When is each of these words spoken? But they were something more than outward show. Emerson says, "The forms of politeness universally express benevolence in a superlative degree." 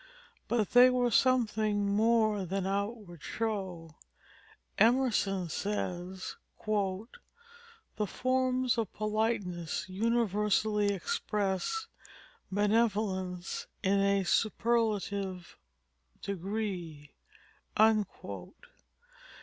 But 0.47 0.71
they 0.71 0.89
were 0.89 1.11
something 1.11 1.85
more 1.85 2.43
than 2.47 2.65
outward 2.65 3.21
show. 3.21 3.97
Emerson 4.79 5.47
says, 5.47 6.37
"The 6.65 8.07
forms 8.07 8.79
of 8.79 8.91
politeness 8.93 9.85
universally 9.87 10.91
express 10.91 11.85
benevolence 12.51 13.67
in 13.83 13.99
a 13.99 14.23
superlative 14.23 15.55
degree." 16.23 17.11